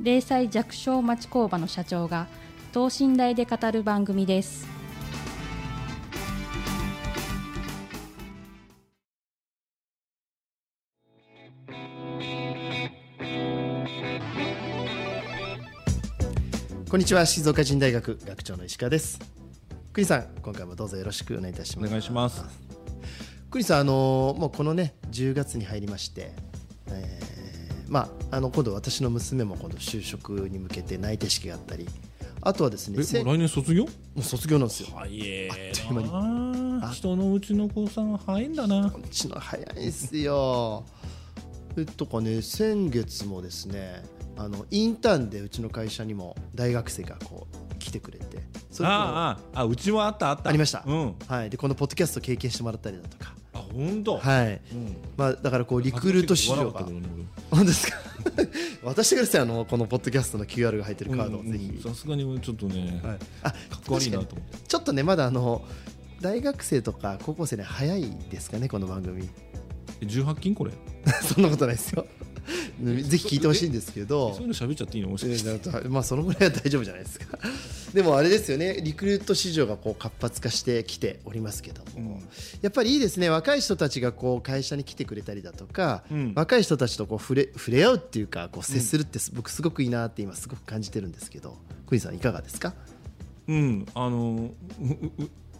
[0.00, 2.28] 零細弱小町工場の社長が
[2.72, 4.64] 等身大で語る番組です。
[16.88, 17.26] こんにちは。
[17.26, 19.18] 静岡人大学学長の石川です。
[19.92, 21.88] 栗さん今回もどうぞよろしくお願いいたします。
[21.88, 22.44] お願いします。
[23.50, 26.47] 栗さんあのもうこのね10月に入りまして、えー
[27.88, 31.86] まああの今度私の娘も今度就職に向けて内定式があったり
[32.42, 33.84] あとはですねせえもう来年卒業？
[33.84, 34.88] もう卒業なんですよ。
[34.94, 35.48] 早え。
[35.50, 36.22] あっという間
[36.80, 38.90] な人のうちの子さんは早いんだな。
[38.90, 40.84] こっちの早いですよ。
[41.76, 44.02] えとかね先月もですね
[44.36, 48.38] あのインターンでうちの会社にも大学生がこう来てくれて
[48.70, 50.48] それとああああうちもあったあった。
[50.48, 50.84] ありました。
[50.86, 51.14] うん。
[51.26, 53.37] はい、でこのポッドキャスト経験してもらったりだとか、あ
[53.86, 54.18] 本当。
[54.18, 54.60] はい。
[54.72, 54.96] うん。
[55.16, 56.70] まあ、だからこうリクルート市場。
[57.50, 57.96] 本当ですか？
[58.84, 64.58] 渡してくださいあのこのポッドキャストの QR が入ってるカードをぜひ、さすがにちょっとね、はい、あかっこ悪いなと思って。
[64.66, 65.64] ちょっとねまだあの
[66.20, 69.28] 大学生とか高校生ね早いですかねこの番組。
[70.00, 70.72] え18金これ？
[71.22, 72.06] そんなことないですよ
[72.80, 74.32] ぜひ聞いてほしいんですけど。
[74.34, 75.10] そういうの喋っちゃっていいの？
[75.10, 75.88] もしかして。
[75.88, 77.38] まあそのぐらいは大丈夫じゃないですか。
[77.92, 78.80] でもあれですよね。
[78.82, 82.28] リクルート市場がこう活発化してきておりますけども、うん。
[82.62, 83.30] やっぱりいいですね。
[83.30, 86.32] 若い人たちがこう会社に来てくれたりだとか、うん。
[86.36, 91.56] 若い人たちとこう触れ触れ合うっていうかこう接するってす僕すごくいいなって今すごく感じてるんですけど。
[91.86, 92.74] クイズさんいかがですか？
[93.48, 93.86] うん。
[93.94, 94.50] あの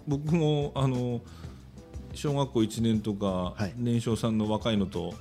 [0.06, 1.20] 僕もあの
[2.14, 3.26] 小学校1年とか、
[3.56, 3.72] はい。
[3.76, 5.14] 年少さんの若いのと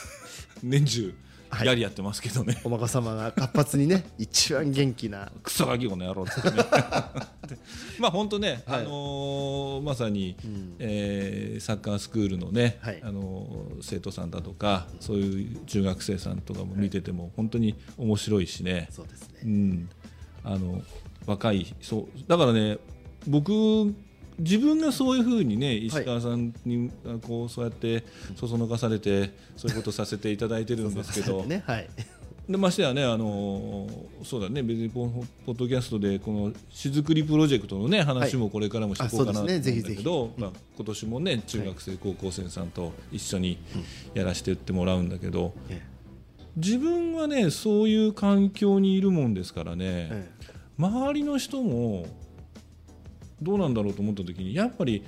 [0.62, 1.14] 年中はい
[1.64, 5.30] やりやってますけどね、お孫様が活発にね 一番元気な。
[5.42, 6.56] クソガキこの野郎っつってね。
[7.98, 8.80] まあ本当ね、はい。
[8.80, 10.74] あのーまさに、ん。
[10.78, 13.00] えーサッカースクールのね、はい。
[13.02, 19.40] あのー生徒さんだとかそういう中学生さんとかも見てても、本当に面白いしね、そうですね。
[19.44, 19.88] うん、
[20.44, 20.82] あの
[21.26, 22.28] 若いそう。
[22.28, 22.78] だからね
[23.26, 23.94] 僕
[24.38, 28.04] 自分がそういうふうにね石川さんに、あこうそうやって
[28.36, 31.88] そそのかされてそういうことさせていただいてるんですけど、 ねはい。
[32.48, 35.08] でましてやね、あのーそうだね、別にポ
[35.44, 43.58] ポッドキャストで、このしずくりプロジェクトのね、話もこれからもしていこうかなと思うんだけど、まあ今年もね、中学生、高校生さんと一緒に
[44.14, 45.82] やらせてってもらうんだけど、え
[46.56, 50.30] 自分はね、そういう環境にいるもんですからね、え。
[50.78, 52.06] 周りの人も
[53.40, 55.04] どうなんだろうと思った時に、やっぱり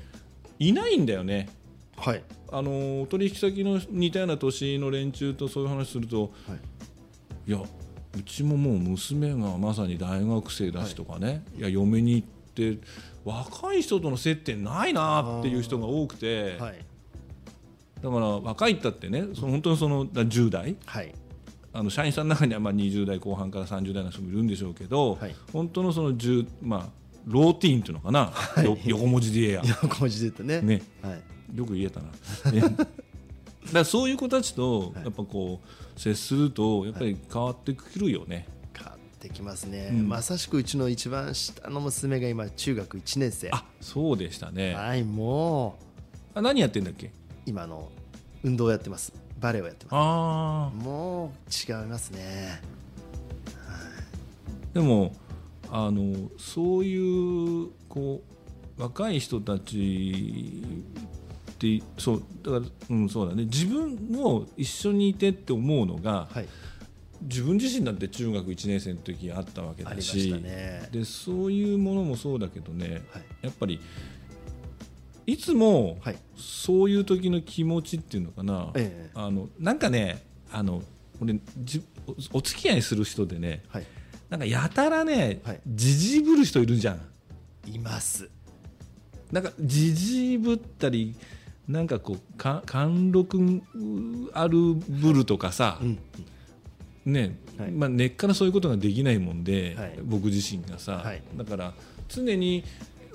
[0.58, 1.48] いないんだよね。
[1.96, 2.22] はい。
[2.50, 7.50] あのー取引先の似たような年の連中とそういう話すると、はい。
[7.50, 7.58] いや
[8.16, 12.78] うちももう娘がまさに大学生だしとかね、い、や嫁に行って
[13.24, 16.84] 若い人との接点ないなっていう人が多くて、はい。
[18.02, 21.14] だから若いったってねその本当にそのだ10代はい。
[21.72, 25.34] あの社員さんの中にはまあ20代後半から30代の人もいるんでしょうけど、はい。
[25.52, 26.88] 本当のその10、まあ、
[27.26, 29.62] ローティーンっていうのかな、よ横文字で言えや。
[29.82, 30.60] 横文字で言うとね。
[30.60, 30.82] ね。
[31.02, 31.14] は
[31.54, 31.56] い。
[31.56, 32.52] よく言えたな。
[32.52, 32.76] ね。
[33.72, 35.60] だそういう子たちとやっぱこ
[35.96, 38.46] う接するとやっぱり変わってくるよね。
[38.74, 40.08] 変わってきますね、うん。
[40.08, 43.50] まさしくうちの一番下の娘が今中学1年生。
[43.52, 44.74] あそうでしたね。
[44.74, 45.78] はいも
[46.34, 46.38] う。
[46.38, 47.10] あ何やってんだっけ？
[47.44, 47.90] 今の
[48.42, 49.12] 運動をやってます。
[49.40, 51.28] バレエをやってまあすもう
[51.72, 52.60] 違いますね。
[53.66, 55.14] あでも
[55.70, 58.22] あのそういうこ
[58.78, 60.62] う若い人たち
[61.50, 63.44] ってそうだから、うん、そうだね。
[63.44, 66.48] 自分も一緒にいてって思うのが、はい。
[67.20, 70.88] 自分自身だって中学1年生の時あったわけだしね。
[70.92, 73.22] でそういうものもそうだけどね、はい。
[73.42, 73.80] やっぱり
[75.26, 76.16] いつもはい。
[76.36, 79.10] そういう時の気持ちっていうのかな、ええ。
[79.14, 80.22] あのなんかね
[80.52, 80.82] あの
[81.20, 81.40] 俺
[82.32, 83.86] お付き合いする人でねはい
[84.30, 85.60] なんかやたらねはい。
[85.66, 87.00] じじ、ぶる人いるじゃん。
[87.66, 88.28] います。
[89.32, 91.14] なんかじじぶったり
[91.68, 93.62] なんかこうか貫禄
[94.32, 95.98] あるぶるとかさ、うん
[97.04, 97.70] ねはい。
[97.70, 99.98] まあ、根っからそういうことができないもんで、はい。
[100.02, 101.22] 僕自身がさ、はい。
[101.36, 101.74] だから
[102.08, 102.64] 常に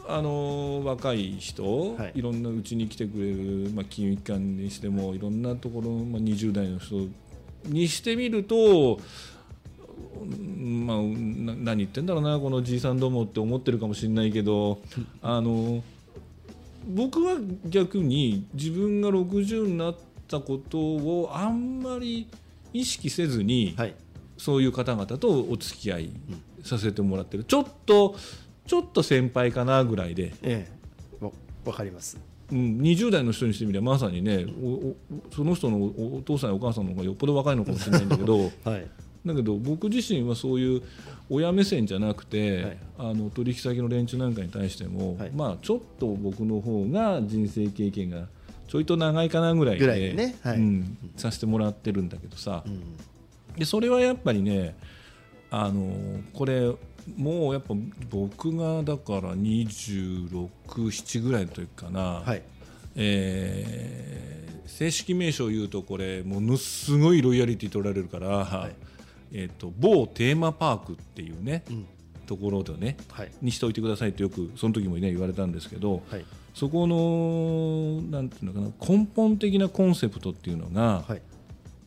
[0.08, 2.14] あの若い人、はい。
[2.16, 7.08] い、ろんなうちに来てくれる、まあ、金融機関にしてもいろんなところ、まあ、20代の人
[7.66, 9.00] にしてみると
[10.22, 14.80] うんまあ、な何言ってんだろうなこのじいさんどもって思ってるかもしれないけど
[15.22, 15.84] あの
[16.88, 19.96] 僕は逆に自分が60になっ
[20.28, 22.28] たことをあんまり
[22.74, 23.96] 意識せずに、はい。
[24.38, 26.10] そういう方々とお付き合い
[26.64, 27.44] させてもらってる。
[27.44, 28.16] ちょっと
[28.66, 30.68] ちょっと先輩かなぐらいで、え
[31.22, 31.24] え。
[31.26, 31.32] わ
[31.66, 32.18] わかります。
[32.52, 34.46] うん、20代の人にしてみればまさにね
[35.34, 38.86] その人のおお父さんやお母さんの方がよっぽど若いのかもしれないんだけど はい
[39.26, 40.82] だけど僕自身はそういう
[41.30, 42.78] 親目線じゃなくて、はい。
[42.98, 45.32] あの取引先の連中なんかに対しても、はい。
[45.34, 48.28] まあ、ちょっと僕の方が人生経験が
[48.68, 50.36] ちょいと長いかなぐらいでぐらいでね。
[50.44, 50.58] はい。
[50.58, 52.82] うん、させてもらってるんだけどさ、うん。
[53.58, 54.76] でそれはやっぱりね
[55.52, 56.74] あのこれ
[57.16, 57.76] もうやっぱ
[58.10, 62.42] 僕がだから267ぐらいの時かな、はい。
[62.96, 64.44] えー
[64.74, 68.76] 正式名称を言うとこれものすごいロイヤリティ取られるから、い
[69.34, 71.86] えー、と某テーマパークっていうね、うん。
[72.26, 73.32] ところでねはい。
[73.42, 76.26] にしておいてくださいってよくその時もね言われたんですけど、はい。
[76.54, 81.22] そこのなんていうのかな根本的なコンセプトっていうのが、はい。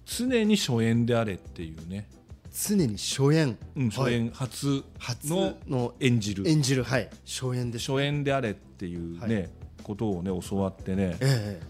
[0.04, 2.08] 常に初演であれっていうね、
[2.52, 3.56] 常に初演。
[3.76, 6.48] うん、初演初初のの演じる。
[6.48, 6.84] 演じる。
[6.84, 7.08] はい。
[7.24, 9.50] 初演で初演であれっていうね、はい。
[9.82, 11.16] ことをね教わってね。
[11.20, 11.60] え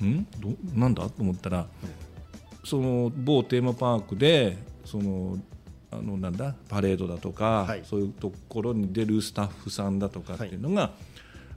[0.00, 0.26] えん？
[0.38, 1.08] どなんだ？
[1.10, 1.66] と思ったら、
[2.68, 5.38] その某テーマパークでその
[5.90, 7.82] あのなんだパレードだとか、はい。
[7.82, 10.92] そういうところに出るスタッフさんだとかっていうのが、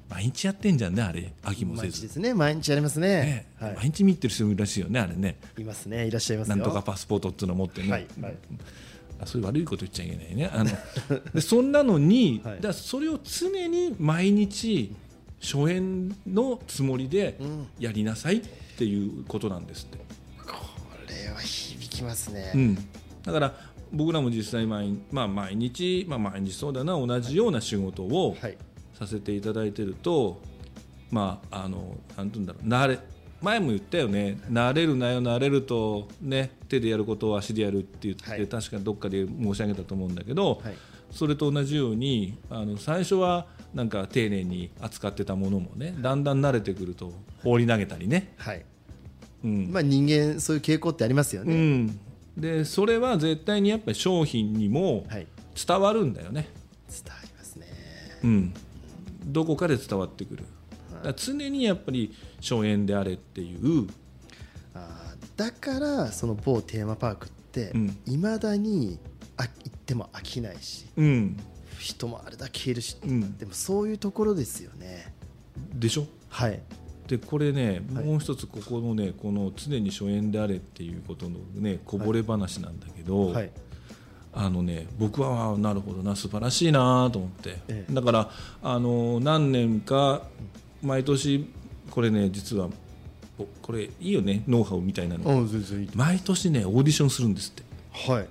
[0.10, 1.34] 毎日やってんじゃんねあれ。
[1.44, 3.08] 飽きもせず、毎日ですね毎日やりますね。
[3.08, 3.46] ね。
[3.60, 3.76] はい。
[3.76, 5.38] 毎日見てる人もいるらしいよねあれね。
[5.58, 6.56] いますねいらっしゃいますよ。
[6.56, 8.38] なんとかパスポートっていうのを持ってね、はいはい。
[9.20, 10.50] あそういう悪いこと言っちゃいけないね。
[10.54, 10.70] あの
[11.34, 12.62] でそんなのに、 はい。
[12.62, 14.96] だそれを常に毎日
[15.42, 17.68] 初演のつもりでうん。
[17.80, 18.42] やりなさいっ
[18.78, 20.11] ていうことなんですって。
[21.12, 22.76] これは響きますね、うん、
[23.24, 23.54] だから
[23.92, 28.58] 僕らも実際毎,、まあ、毎日、まあ、毎日そうだな同じような仕事をはい。
[29.02, 30.40] させていただいてると、
[31.10, 33.00] まああのなんて言うんだろう慣れ
[33.42, 38.48] 前も言ったよね慣れるなよ慣れると、ね、手でやることを足でやるって言って、はい。
[38.48, 40.76] 確かどっかで申し上げたと思うんだけど、はい。
[41.10, 47.12] それと同じようにあの最初はなんか丁寧に扱ってたものもねだんだん慣れてくると
[47.44, 48.36] 放り投げたりね。
[49.44, 49.72] はいうん。
[49.72, 52.00] まあ人間そういう傾向ってありますようね、ん、
[52.38, 55.28] でそれは絶対にやっぱり商品にもはい。
[55.68, 56.48] 伝わるんだよね、
[56.90, 57.68] 伝わりますね。
[58.24, 58.54] うん、
[59.26, 60.46] どこかで伝わってくる。
[61.18, 63.88] 常にやっぱり初演であれっていう、
[64.74, 67.98] あーだからその某テーマパークってうん。
[68.08, 68.98] いま、未だに
[69.36, 71.38] あ行っても飽きないしうん、
[71.80, 73.38] 人もあれだけいるし、うん。
[73.38, 75.14] でもそういうところですよね。
[75.74, 76.06] でしょ？
[76.30, 76.62] はい
[77.12, 78.06] でこれね、はい。
[78.06, 83.52] もう一つここのねこの常に初演であれっていうことのねこぼれ話なんだけど、はい。
[84.34, 87.94] あのね僕はあなるほどな素晴らしいなと思って、ええ。
[87.94, 88.30] だから
[88.64, 90.22] あの何年か
[90.82, 91.50] 毎年
[91.90, 92.70] これね実は
[93.38, 95.46] おこれいいよねノウハウみたいなの、
[95.94, 97.64] 毎年ねオーディションするんですって。
[98.10, 98.28] はい。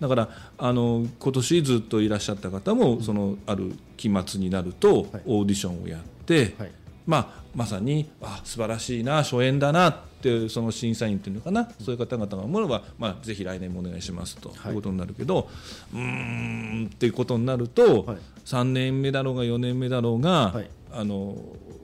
[0.00, 0.28] だから
[0.58, 5.22] あの今年ずっといらっしゃった方も、そのある期末になると、はい。
[5.26, 6.72] オーディションをやって、はい
[7.06, 14.68] まあ、まさにあ素晴らしいな初演だなってその審査員っていうのかな、そういう方々が思えば、まあ、ぜひ来年もお願いしますと、はい。
[14.70, 15.48] いうことになるけど
[15.94, 18.18] うーんっていうことになると、はい。
[18.44, 20.70] 3年目だろうが4年目だろうが、はい。
[20.92, 21.36] あの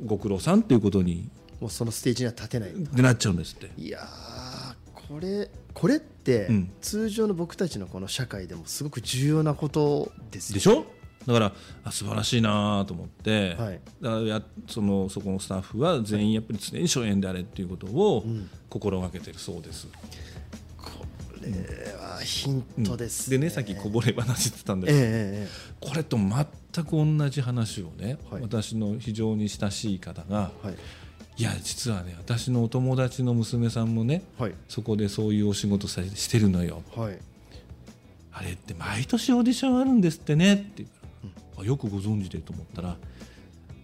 [0.07, 1.29] ご苦労さんっていうことに
[1.61, 2.71] もうそのステージには立てない。
[2.71, 3.71] ってなっちゃうんですって。
[3.81, 4.75] いやー
[5.09, 6.71] これこれって、うん。
[6.81, 10.55] 通常の僕たちのこの社会でもすごく重要なことですよ。
[10.55, 10.87] でしょ？
[11.27, 11.53] だから
[11.85, 13.81] あ素晴らしいなと思って、はい。
[14.01, 18.49] だやそのそこのスタッフは全員やっぱり常に初演であれっていうことをん。
[18.69, 19.87] 心がけてるそうです。
[20.79, 21.05] こ
[21.43, 21.51] れ
[22.01, 25.49] はヒントですでねさっきこぼれ話ってたんだけど、ええええ
[25.81, 28.43] これと全く同じ話をね、はい。
[28.43, 30.77] 私の非常に親しい方が、ええはい。
[31.39, 34.55] いや実はね私のお友達の娘さんもねはい。
[34.69, 36.83] そこでそういうお仕事さしてるのよ。
[36.97, 37.19] はい。
[38.35, 40.85] あれって毎年オーディションあるんですってねって
[41.63, 42.97] あよくご存知でと思ったら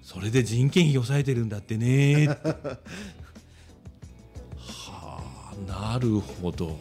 [0.03, 2.29] それで人件費抑えてるんだってね。
[4.57, 5.21] は
[5.53, 6.79] あなるほど、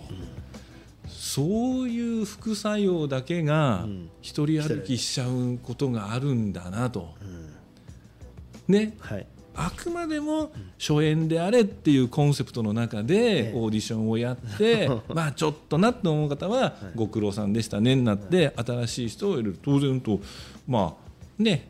[1.08, 4.10] そういう副作用だけがうん。
[4.22, 8.74] 一人歩きしちゃうことがあるんだなと、うん。
[8.74, 8.96] ね。
[9.00, 9.26] はい
[9.60, 19.58] あくまでも初演であれっていうコンセプトの中えでえオーディションをやって、 まあちょっとなと思う方はご苦労さんでしたねになって新しい人を入れる。
[19.62, 20.22] 当然と
[20.68, 20.96] ま
[21.40, 21.70] あね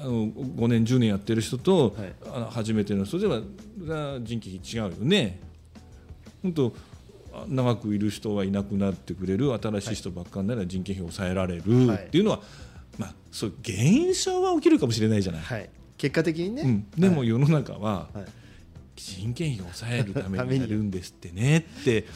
[0.00, 1.94] あの5年10年やってる人と、
[2.50, 3.42] 初めての人では
[4.22, 5.38] 人件費違うよね。
[6.42, 6.72] 本当
[7.46, 12.06] 長くいる人はいなくなってくれる新しい人ばっかりなら人件費を抑えられるはい。
[12.06, 12.40] っていうのは、
[12.96, 17.28] まあ、そういう現象は起きるかもしれないじゃない、はい結果的にね、うん、でもはい。
[17.28, 18.24] 世の中ははい。
[18.96, 20.60] 人件費を抑えるために に。
[20.60, 22.06] やるんですってねって、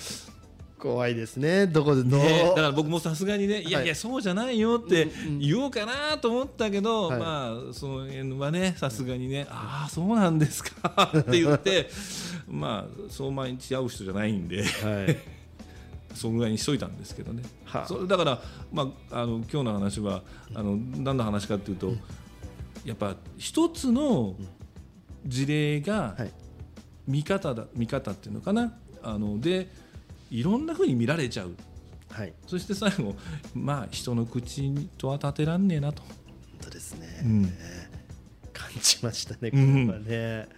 [0.83, 1.69] 怖いですね。
[1.69, 7.21] どこでどう、ね、だから僕もさすがにね、いやいやそうじゃないよってうんうん言おうかなと思ったけど、はい。
[7.21, 11.89] まあその辺はねさすがにね、ああそうなんですかって言って
[12.49, 14.65] まあそう毎日会う人じゃないんで。
[14.65, 15.17] はい。
[16.15, 17.87] そのぐらいにしといたんですけどね、はあ。
[17.87, 20.23] そだから、まあ、あの今日の話は
[20.55, 21.95] あの何の話かっていうと、
[22.85, 24.37] やっぱ一つの
[25.27, 26.33] 事例がはい。
[27.07, 28.75] 見方だ見方っていうのかな。
[29.03, 29.69] あので
[30.31, 31.55] いろんなふうに見られちゃう。
[32.11, 32.33] はい。
[32.47, 33.17] そして最後
[33.55, 36.13] まあ人の口とは立てらんねえなと、本
[36.61, 37.43] 当ですね、うん。
[38.53, 39.87] 感じましたねこうん。
[39.89, 40.49] れはね、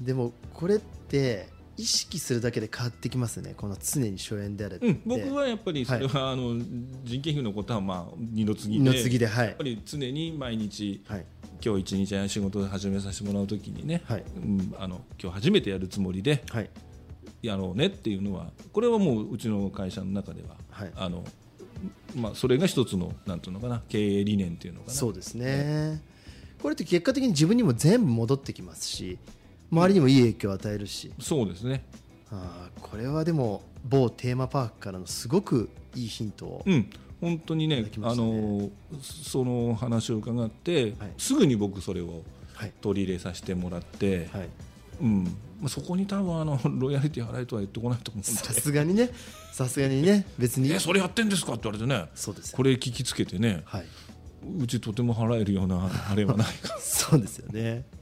[0.00, 3.54] でもこれって意識するだけで変わってきますね。
[3.56, 6.56] この常に初演であるって、うん、僕はやっぱりそれは、あの
[7.04, 9.46] 人件費のことはまあ二の次で二の次ではい。
[9.48, 11.26] やっぱり常に毎日はい。
[11.64, 14.24] 今日一日仕事を始めさせてもらうときにね、はい。
[14.36, 16.70] うん、あの今日初めてやるつもりではい。
[17.40, 20.92] やろうねっていうのはこれはもううちの会社の中では、はい。
[20.94, 21.24] あの
[22.14, 24.92] まあ、それが一つのなんていうのかな経営理念っていうのかな。
[24.92, 26.00] そうですね。
[26.60, 29.18] これって結果的に自分にも全部戻ってきますし
[29.72, 31.84] 周りにもいい影響を与えるし、そうですね。
[32.30, 36.90] あーこれはでも某テーマパークからのすごくいいヒントを、うん。
[37.20, 38.68] 本当にねいただきまあの
[39.00, 41.12] その話を伺って、はい。
[41.16, 42.22] すぐに僕それを
[42.54, 42.72] はい。
[42.80, 44.48] 取り入れさせてもらって、はい、
[45.00, 45.24] うん。
[45.60, 49.10] まあ、そこに多分あのロイヤリティ払えとは言ってこないと思うんさですがにね。
[49.52, 50.26] さすがにね。
[50.38, 50.70] 別に。
[50.70, 52.10] えそれやってんですかって言われてね。
[52.14, 52.50] そうです。
[52.50, 53.62] よこれ聞きつけてね。
[53.64, 53.84] はい。
[54.58, 56.76] うちとても払えるようなあれはないか。
[56.82, 57.84] そうですよね。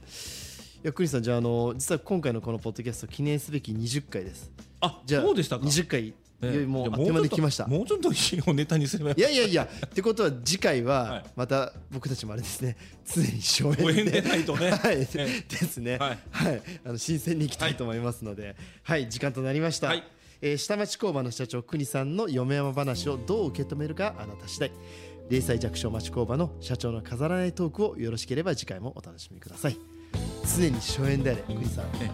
[0.83, 4.51] やクリスさんじゃああの実は今回のこのポッドキャスト記念すべき20回です。
[4.79, 5.65] あじゃあそうでしたか。
[5.65, 7.67] 20回、いやもうあっという間で来ました。
[7.67, 20.03] もうちょっともうちょっとネタにすればいやいやいやってことは次回ははいまた僕たちもあれですね常に初演で初演でないとねはい、えですねはいはい、あの新鮮にいきたいと思いますのではい、時間となりました、はい
[20.41, 24.71] えー下町工場の社長国さんの嫁山話をどう受け止めるかあなた次第
[25.29, 29.77] 零細弱小町工場の社長の飾らないトークをよろしければ次回もお楽しみください
[30.45, 32.11] 常に初演であれ国さんね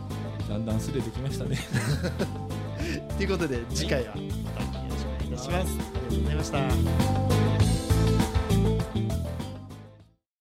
[0.48, 1.58] だんだんすれてきましたね。
[3.18, 4.16] ということで次回は。
[4.16, 7.27] またよろしくお願いいたします、ありがとうございました